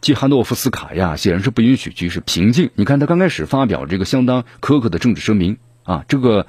[0.01, 2.69] 季哈诺夫斯卡亚显然是不允许局势平静。
[2.75, 6.45] 你看，他刚开始发表这个相当苛刻的政治声明啊，这个。”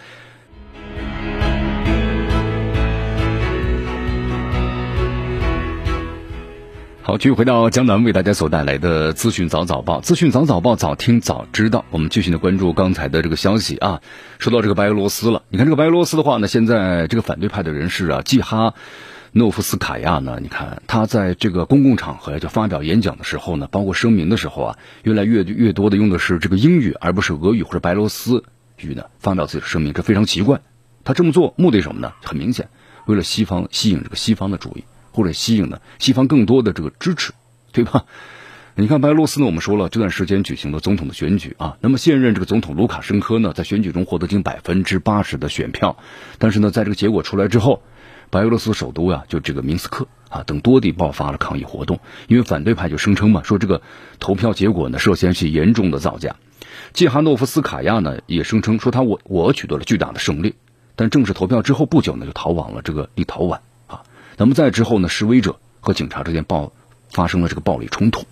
[7.01, 11.87] 好，继续回到江南为大家所带来的资讯早早报，资讯早早报，早听早知道。
[11.89, 14.03] 我们继续的关注刚才的这个消息啊，
[14.39, 15.43] 说到这个白俄罗斯了。
[15.49, 18.75] 你看这个白俄罗斯的话呢，现在这个反对派的人士啊，季哈。
[19.33, 20.39] 诺夫斯卡亚呢？
[20.41, 28.45] 你看他在这个公共场合就发表演讲的时候呢，包括声明的时候啊，越来越越多的用的是这个英语，而不是俄语或者白罗斯
[28.79, 30.61] 语呢，发表自己的声明，这非常奇怪。
[31.05, 32.13] 他这么做目的什么呢？
[32.23, 32.69] 很明显，
[33.07, 37.33] 为了西方吸引这个西方的注意，或者吸引呢西方更多的这个支持，
[37.73, 38.05] 对吧？
[38.75, 45.99] 你看白俄罗斯呢，我们说了这段时间举行了总统的选举啊，那么现任这个总统卢卡申科呢，在选举中获得近百分之八十的选票，
[46.39, 47.83] 但是呢，在这个结果出来之后，
[48.31, 53.83] 白俄罗斯首都啊，就这个明斯克啊等多地爆发了抗议活动，因为反对派就声称嘛，说这个
[54.19, 56.37] 投票结果呢涉嫌是严重的造假。
[56.93, 60.55] 季哈诺夫斯卡娅呢也声称说他我我取得了巨大的胜利，
[60.97, 64.03] 但正式投票之后不久呢就逃往了这个立陶宛啊。
[64.37, 66.73] 那么在之后呢，示威者和警察之间爆
[67.11, 68.25] 发生了这个暴力冲突。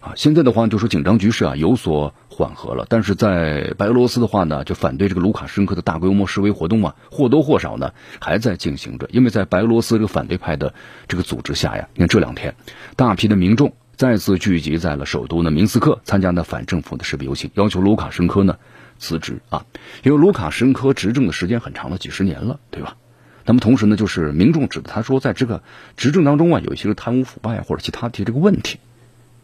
[0.00, 9.06] 啊，现在的话就说紧张局势啊有所缓和了，但是在白俄罗斯的话呢，就反对这个卢卡申科的大规模示威活动啊，或多或少呢还在进行着。
[9.12, 10.72] 因为在白俄罗斯这个反对派的
[11.06, 12.54] 这个组织下呀，你看这两天，
[12.96, 18.56] 大批的民众再次聚集在了首都呢明斯克，参加呢反政府的示威游行，要求卢卡申科呢
[18.98, 19.66] 辞职啊。
[20.02, 22.96] 因为卢卡申科执政的时间很长了，几十年了，对吧？
[23.44, 25.62] 那么同时呢，就是民众指的他说，在这个
[25.98, 28.78] 执政当中啊，有一些贪污腐败或者其他的这个问题。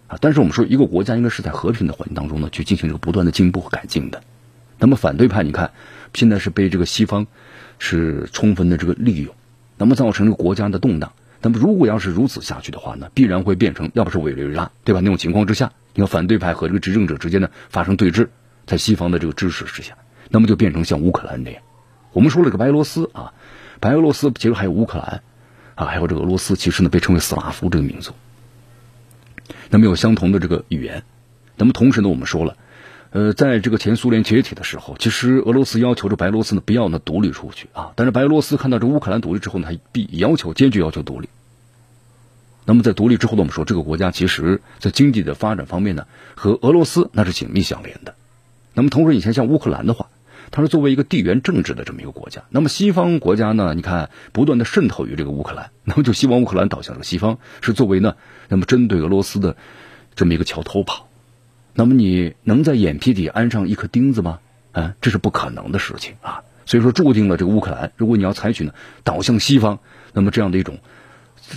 [0.09, 4.23] 啊，但是我们说，一个国家应该是在和平的环境当中呢，去进行这个不断的进步和改进的。
[4.79, 5.73] 那么反对派，你看
[6.15, 7.27] 现在是被这个西方
[7.79, 9.35] 是充分的这个利用，
[9.77, 11.13] 那么造成这个国家的动荡。
[11.43, 15.01] 那么如果要是如此下去的话呢，必然会变成要不是委内瑞拉，对吧？
[15.01, 18.29] 那种情况之下，你看反对派和这个执政者之间呢发生对峙，
[18.67, 19.97] 在西方的这个支持之下，
[20.31, 21.63] 那么就变成像乌克兰那样。
[22.13, 23.33] 我们说了个白俄罗斯啊，
[23.81, 25.23] 白俄罗斯其实还有乌克兰
[25.75, 28.13] 啊，还有这个俄罗斯，其实呢被称为斯拉夫这个民族。
[29.71, 31.05] 那么有相同的这个语言，
[31.57, 32.57] 那么同时呢，我们说了，
[33.11, 41.29] 呃，在这个前苏联解体的时候，其实俄罗斯要求这白俄罗斯呢不要呢独立出去啊，但是白俄罗斯看到这乌克兰独立之后呢，他必要求坚决要求独立。
[42.65, 48.15] 那么在独立之后呢，我们说这个国家其实在经济的发展方面呢，和俄罗斯那是紧密相连的。
[48.75, 50.09] 那么同时以前像乌克兰的话。
[50.51, 53.75] 它是作为一个地缘政治的这么一个国家，那么西方国家呢？
[53.75, 58.17] 你看不断的渗透于这个乌克兰，那么就希望乌克兰倒向这个西方，是作为呢，
[58.49, 59.57] 那么针对俄罗斯的
[60.15, 61.09] 这么一个桥头堡。
[61.75, 64.39] 那么你能在眼皮底安上一颗钉子吗？
[64.73, 66.43] 啊，这是不可能的事情啊！
[66.65, 68.73] 所以说注定了这个乌克兰，如果你要采取呢
[69.05, 69.79] 倒向西方，
[70.13, 70.79] 那么这样的一种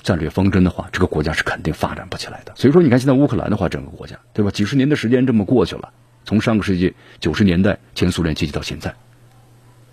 [0.04, 2.54] 战略方针的话，这个国家是肯定发展不起来的。
[2.56, 4.52] 所以说你看现在乌克兰的话，整个国家对吧？
[4.52, 5.92] 几十年的时间这么过去了。
[6.26, 8.96] 从上个世纪九十年代前苏联解体到现在，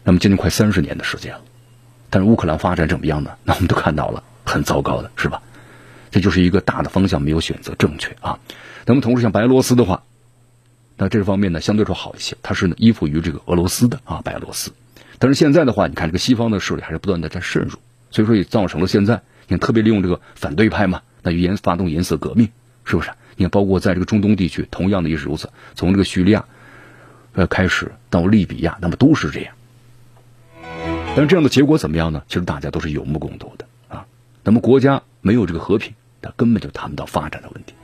[0.04, 1.42] 那么将近快三十年的时间了。
[2.10, 3.36] 但是乌克兰发展怎么样呢？
[3.44, 5.42] 那我们都看到了，很糟糕的是吧？
[6.10, 8.38] 这就是一个大的方向没有选择正确啊。
[8.86, 10.04] 那么同时像白俄罗斯的话，
[10.96, 14.72] 那这方面呢相对说好一些，它是依附于这个俄罗斯的啊，白俄罗斯。
[15.18, 17.78] 但是现在的话，你看这个西方的势力还是不断的在渗入，
[18.10, 22.50] 所以说也造成了现在你看特别利用这个反对派嘛，那颜发动颜色革命，
[22.84, 23.10] 是不是？
[23.37, 25.51] 你看，包括在这个中东地区，同样的也是如此。
[25.75, 26.44] 从这个叙利亚，
[27.35, 29.55] 呃，开始到利比亚，那么都是这样。
[31.14, 32.22] 但这样的结果怎么样呢？
[32.29, 34.07] 其实大家都是有目共睹的啊。
[34.42, 37.75] 那么国家没有这个和平，它根本就谈不到发展的问题。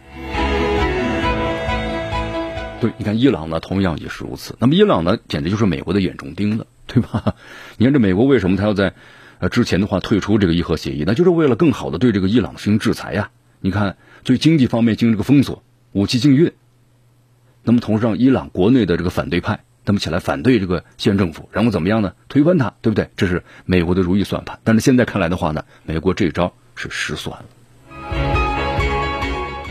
[2.81, 4.57] 对，你看伊朗呢，同样也是如此。
[4.59, 7.35] 那么伊朗呢，简直就是美国的眼中钉子，对吧？
[7.77, 8.93] 你看这美国为什么他要在
[9.39, 11.05] 呃之前的话退出这个伊核协议？
[11.07, 13.31] 那就是为了更好的对这个伊朗实行制裁呀。
[13.63, 13.97] 你看。
[14.25, 16.53] 对经济方面进行这个封锁，武器禁运，
[17.65, 22.15] 那么同时让伊朗国内的这个反对派，那么起来反对这个现政府，然后怎么样呢？
[22.29, 23.11] 推翻他，对不对？
[23.17, 24.61] 这是美国的如意算盘。
[24.63, 27.45] 但是现在看来的话呢，美国这招是失算了。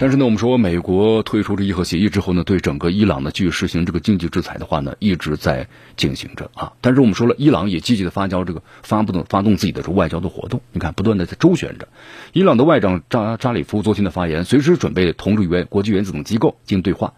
[0.01, 6.73] 但是呢，我们说美国退出这伊核协议之后呢，对整个伊朗呢继续实行这个经济制裁的话呢，一直在进行着啊。
[6.81, 11.87] 但是我们说了，伊朗也积极的发交这个发布的发动自己的这个外交的活动，你看不断的在周旋着。
[12.33, 17.13] 伊朗的外长扎扎里夫昨天的发言，随时准备同这个原国际原子能机构进行对话。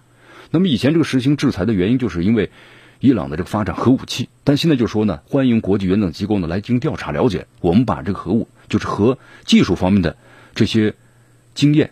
[0.51, 2.51] 那么以前这个实行制裁的原因，就是因为
[2.99, 10.17] 伊朗的这个发展核武器，但现在就说呢，欢迎国际原子机构呢来进行调查了解，我们把这个核武就是核技术方面的
[10.53, 10.95] 这些
[11.55, 11.91] 经验。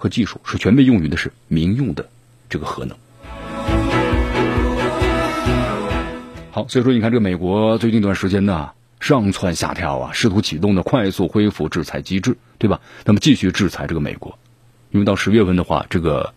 [0.00, 2.08] 和技术是全被用于的是民用的
[2.48, 2.96] 这个核能。
[6.52, 12.80] 好，所以说你看这个美国最近一段时间呢上蹿下跳啊，试图启动的快速恢复制裁机制，对吧？
[13.04, 14.38] 那么继续制裁这个美国，
[14.90, 16.32] 因为到十月份的话，这个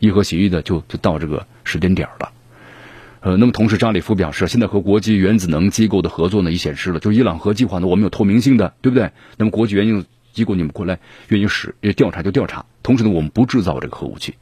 [0.00, 2.32] 伊核协议的就就到这个时间点了。
[3.20, 9.12] 呃，那么同时扎里夫表示，现在和国际原子能机构的合作呢，已显示了，就伊朗核计划呢，我们有透明性的，对不对？
[9.36, 9.86] 那么国际原
[10.38, 14.34] 子机构你们过来愿意使调查就调查，同时呢，我们不制造这个核武器。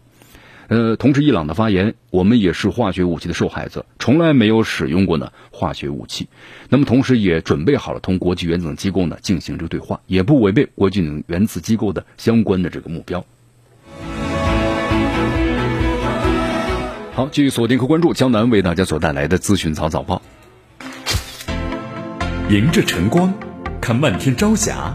[0.69, 6.29] 呃，同时伊朗的发言，我们也是化学武器的受害者，从来没有使用过呢化学武器。
[6.69, 13.25] 那么同时也准备好了同国际原子能机构呢进行这个对话，也不违背国际原子机构的相关的这个目标。
[17.15, 20.21] 好，继续锁定和关注江南为大家所带来的资讯早早报。
[22.51, 23.33] 迎着晨光，
[23.81, 24.95] 看漫天朝霞。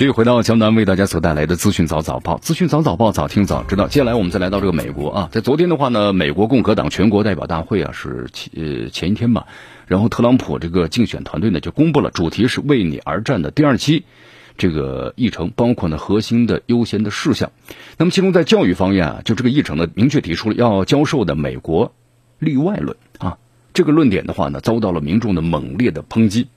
[0.00, 3.86] 继续回到江南为大家所带来的资讯早早报，资讯早早报，早听早知道。
[3.86, 9.46] 接下来我们再来到这个美国啊，在昨天的话呢，美国共和党全国代表大会啊是前呃前一天吧，
[9.86, 14.06] 然后特朗普这个竞选团队呢就公布了主题是为你而战的第二期
[14.56, 17.52] 这个议程，包括呢核心的优先的事项。
[17.98, 21.92] 那么其中在教育方面啊，就这个议程呢明确提出了要教授的美国
[22.38, 23.36] 例外论啊，
[23.74, 26.48] 这个论点的话呢遭到了民众的猛烈的抨击。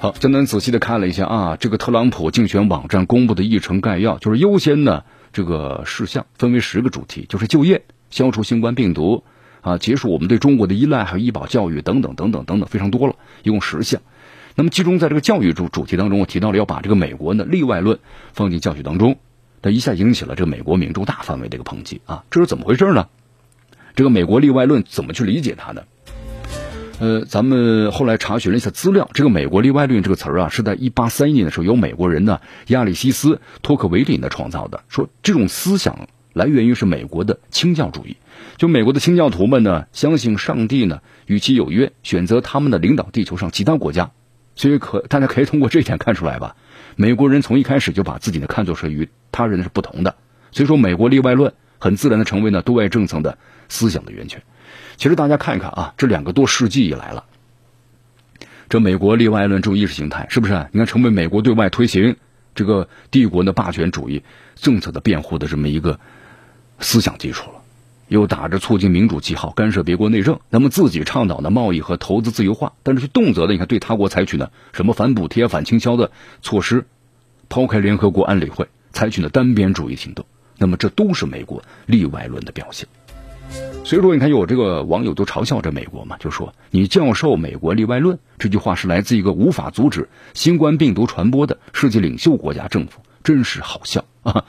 [0.00, 9.24] 好，江南仔细的看了一下啊，这个特朗普竞选网站公布的议程概要，就是优先的这个事项分为十个主题，就是就业、消除新冠病毒
[9.60, 14.00] 啊、结束我们对中国的依赖，还有医保教育等等等等等等，非常多了，一共十项。
[14.54, 17.98] 那么其中在这个教育主主题当中，我提到了要把这个美国的例外论
[18.32, 19.18] 放进教学当中，
[19.62, 23.08] 那一下引起了这个美国民众大范围的一个抨击啊，这是怎么回事呢？
[23.96, 25.82] 这个美国例外论怎么去理解它呢？
[27.00, 34.82] 呃，咱们后来查询了一下资料，这个“美国例外论”这个词儿啊，是在一八三一年的时候由美国人呢亚里西斯·托克维里呢创造的。
[34.88, 38.16] 说这种思想来源于是美国的清教主义，
[38.56, 44.10] 就美国的清教徒们呢相信上帝呢与其有约，选择他们的领导地球上其他国家。
[44.56, 46.56] 所以可大家可以通过这一点看出来吧，
[46.96, 50.16] 美国人从一开始就把自己呢看作是与他人是不同的。
[50.50, 54.42] 所以说，美国例外论很自然的成为呢对外政策的思想的源泉。
[54.96, 57.24] 其实大家看一看啊，这两个多世纪以来了，
[58.68, 60.68] 这美国例外论这种意识形态是不是？
[60.72, 62.16] 你看，成为美国对外推行
[62.54, 64.22] 这个帝国的霸权主义
[64.56, 66.00] 政策的辩护的这么一个
[66.80, 67.62] 思想基础了。
[68.08, 76.86] 又打着促进民主旗号干涉别国内政，那么自己倡导的贸易和投资自由化，但是去动辄的你看对他国采取呢什么反补贴、反倾销的措施，
[77.50, 80.24] 抛开联合国安理会，采取了单边主义行动，
[80.56, 82.88] 那么这都是美国例外论的表现。
[83.84, 94.44] 所以说，你看有这个网友都嘲笑着美国嘛，就说你教授美国例外论这句话是来自一个无法阻止新冠病毒传播的世界领袖国家政府，真是好笑啊！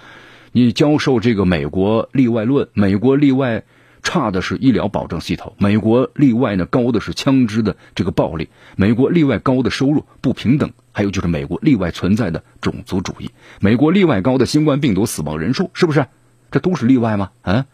[0.52, 3.64] 你教授这个美国例外论，美国例外
[4.04, 13.30] 差的是医疗保障系统，美国例外呢高的是枪支的这个暴力，美国例外高的收入不平等，还有就是美国例外存在的种族主义，
[13.62, 16.08] 美国例外高的新冠病毒死亡人数，是不是？
[16.52, 17.30] 这都是例外吗？
[17.42, 17.66] 啊？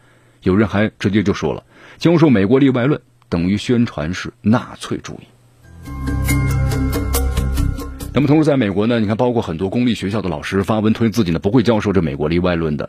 [0.46, 1.64] 有人还直接就说了，
[1.98, 5.26] 教授美国例外论等于宣传是纳粹主义。
[8.14, 12.88] 那么同时，在美国呢，你看，包括很多公立学校的老师发文推自己呢不会教授这美国例外论的，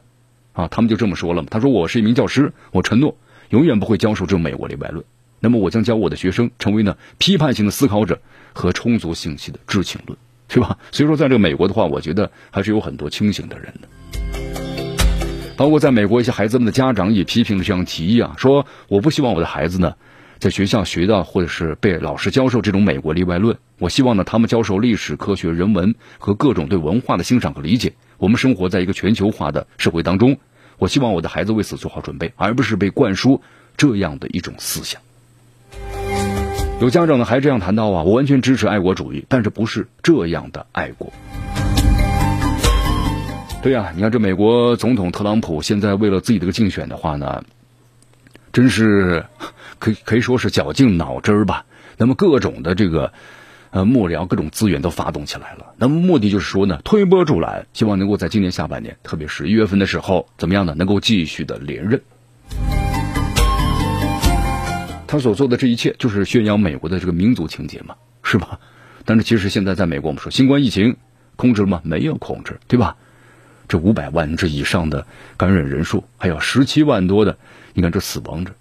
[0.53, 1.47] 啊，他们就这么说了嘛。
[1.49, 3.17] 他说：“我是一名教师，我承诺
[3.49, 5.03] 永远不会教授这美国例外论。
[5.39, 8.21] 那么我将教我的学生成为呢批判性的思考者
[8.53, 10.15] 和充足信息的知情论，
[10.47, 10.77] 对吧？
[10.91, 14.66] 所以说，在这个美国的话，我觉得还是有很多清醒的人的。
[15.57, 19.95] 包括在美国一些孩子们的家长也批评了这样提议啊，说我不希望我的孩子呢。”
[20.39, 27.93] 在学校学到或者是被老师教授这种美国例外论，我希望呢他们教授历史、科学、人文和各种对文化的欣赏和理解。
[28.19, 30.37] 我们生活在一个全球化的社会当中，
[30.77, 33.41] 我希望我的孩子为此做好准备，而不是被灌输
[33.77, 35.01] 这样的一种思想。
[36.79, 41.11] 有家长呢还这样谈到啊，我完全支持爱国主义，但是不是这样的爱国。
[43.67, 47.43] 对呀，你看这美国总统特朗普现在为了自己这个竞选的话呢，
[48.53, 49.25] 真是。
[49.77, 51.65] 可以可以说是绞尽脑汁儿吧。
[51.97, 53.11] 那么各种的这个
[53.71, 55.73] 呃幕僚、各种资源都发动起来了。
[55.75, 60.73] 那么目的就是说呢，推波助澜，希望能够在今年下半年，特别是一月份的时候，怎么样呢？
[60.73, 62.01] 能够继续的连任。
[65.05, 68.57] 他所做的这一切，就是宣扬美国的这个民族情结嘛，是吧？
[69.03, 70.95] 但是其实现在在美国，我们说新冠疫情
[71.35, 71.81] 控制了吗？
[71.83, 72.95] 没有控制，对吧？
[73.67, 75.05] 这五百万这以上的
[75.37, 77.37] 感染人数，还有十七万多的，
[77.73, 78.53] 你看这死亡者。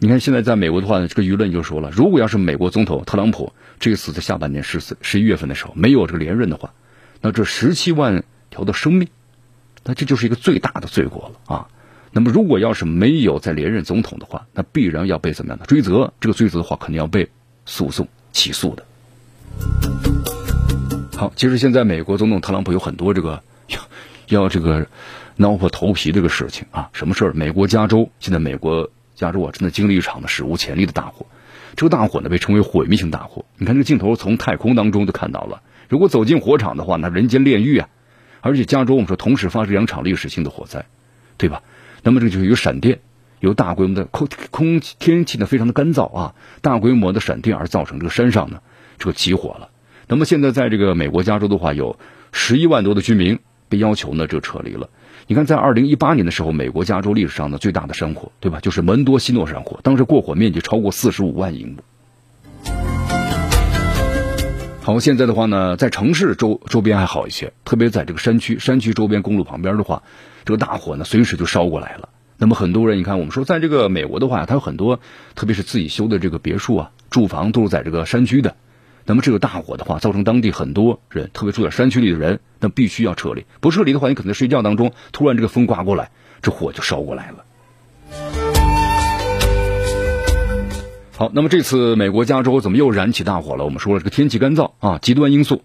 [0.00, 6.72] 你看，现在在美国的话呢，这个舆论就说了，如果要是美国总统特朗普这次在下半年十四十一月份的时候没有这个连任的话，
[7.20, 9.08] 那这十七万条的生命，
[9.82, 11.68] 那这就是一个最大的罪过了啊。
[12.12, 16.12] 那么，如果要是没有再连任总统的话，那必然要被怎么样的追责？
[16.20, 17.28] 这个追责的话，肯定要被
[17.66, 18.84] 诉讼起诉的。
[21.16, 23.42] 好，其实现在美国总统特朗普有很多这个
[24.28, 24.86] 要这个
[25.36, 27.32] 挠破头皮这个事情啊，什么事儿？
[27.34, 28.90] 美国加州现在美国。
[29.18, 31.26] 加州啊，真的经历一场的史无前例的大火，
[31.74, 33.44] 这个大火呢被称为毁灭性大火。
[33.56, 37.88] 你看这个镜头从太空当中就看到了，如果走进火场的话，那人间炼狱啊！
[38.42, 40.86] 而且加州我们说同时发生两场历史性的火灾，
[41.36, 41.64] 对吧？
[42.04, 43.00] 那么这个就是有闪电，
[43.40, 48.60] 有大规模的空空天气呢非常的干燥啊，大规模的闪电而造成这个山上呢
[48.98, 49.70] 这个起火了。
[50.06, 51.98] 那么现在在这个美国加州的话，有
[52.30, 54.88] 十一万多的居民被要求呢就撤离了。
[55.26, 58.60] 你看，在二零一八年的时候，美国加州历史上的最大的山火，对吧？
[58.60, 61.82] 就是门多西诺山火，当时过火面积超过四十五万英亩。
[64.80, 70.02] 好，现在的话呢，在城市周周边还好一些，特别在这个山区，山区周边公路旁边的话，
[70.46, 72.08] 这个大火呢随时就烧过来了。
[72.38, 75.00] 那么很多人，你看，我们说在这个美国的话，它有很多，
[75.34, 78.56] 特别是自己修的这个别墅啊、住房，都是在这个山区的。
[79.08, 83.46] 那么这个大火的话，造成当地很多人，特别住在山区里的人，那必须要撤离。
[83.60, 86.10] 不撤离的话，你可能睡觉当中，突然这个风刮过来，
[86.42, 87.46] 这火就烧过来了。
[91.16, 93.64] 好，那么这次美国加州怎么又燃起大火了？
[93.64, 95.62] 我们说了，这个天气干燥啊，极端因素。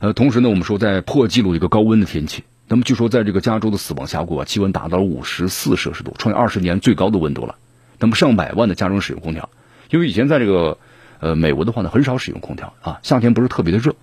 [0.00, 2.44] 呃，同时呢，我们说在破纪录一个高温的天气。
[2.68, 7.56] 那么据说在这个加州的死亡峡谷啊，气温达到了五十四摄氏度，创下二十年最高的温度了。
[7.98, 9.48] 那么上百万的家中使用空调，
[9.88, 10.76] 因为以前在这个
[11.20, 13.94] 呃美国的话呢，很少使用空调啊，夏天不是特别的热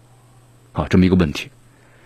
[0.72, 1.50] 啊，这么一个问题。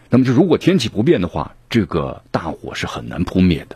[0.09, 3.75] 那么就如果天气不变的话，这个大火是很难扑灭的。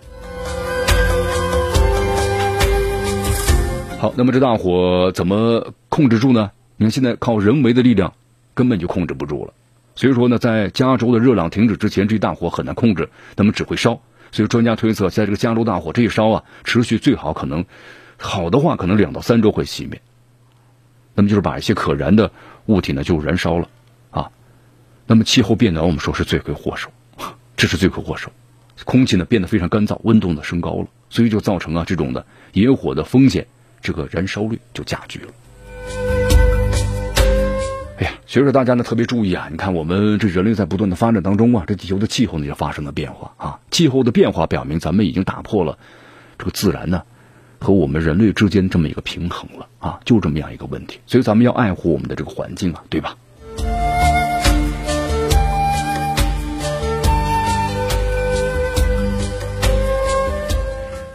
[4.00, 6.52] 好，那么这大火怎么控制住呢？
[6.78, 8.14] 你看现在靠人为的力量
[8.54, 9.54] 根本就控制不住了。
[9.96, 14.00] 所以说呢，在加州的热浪停止之前，这大火很难控制，那么只会烧。
[14.32, 17.66] 所以专家推测，在这个加州大火这一烧啊，持续最好可能
[18.18, 20.02] 好的话，可能两到三周会熄灭。
[21.22, 22.32] 那么就是把一些可燃的
[22.66, 23.70] 物体呢就燃烧了
[24.10, 24.32] 啊。
[25.06, 26.90] 那么气候变暖，我们说是罪魁祸首，
[27.56, 28.32] 这是罪魁祸首。
[28.86, 33.46] 空气呢变得非常干燥，温度呢升高了，所以就造成啊这种的野火的风险。
[33.82, 35.28] 这个燃烧率就加剧了。
[38.00, 39.48] 哎呀，所以说大家呢特别注意啊！
[39.52, 43.60] 你看，我们这人类在不断的发展当中啊，这地球的气候呢也发生了变化啊。
[43.70, 45.78] 气候的变化表明，咱们已经打破了
[46.40, 47.04] 这个自然呢
[47.64, 51.00] 和我们人类之间这么一个平衡了啊，就这么样一个问题。
[51.06, 53.16] 所以咱们要爱护我们的这个环境啊，对吧？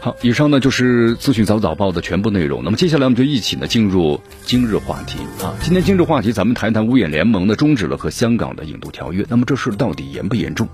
[0.00, 2.62] 好，以上呢就是资讯早早报的全部内容。
[2.62, 5.52] 那么接下来我们就一起呢进入今日话题啊。
[5.60, 9.26] 今天今日话题，咱们谈谈五眼联盟呢终止了和香港的引渡条约。
[9.28, 10.68] 那么这事到底严不严重？